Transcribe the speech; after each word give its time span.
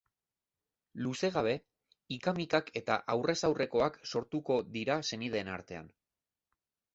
Luze 1.07 1.29
gabe, 1.35 1.51
ika-mikak 2.15 2.71
eta 2.81 2.95
aurrez-aurrekoak 3.17 4.01
sortuko 4.13 4.59
dira 4.79 4.97
senideen 5.11 5.55
artean. 5.59 5.93